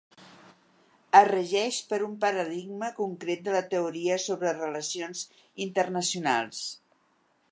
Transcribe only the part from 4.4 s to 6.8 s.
relacions internacionals.